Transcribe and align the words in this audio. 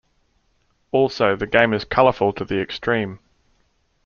Also, 0.91 1.35
the 1.35 1.45
game 1.45 1.75
is 1.75 1.85
colorful 1.85 2.33
to 2.33 2.43
the 2.43 2.59
extreme.". 2.59 3.19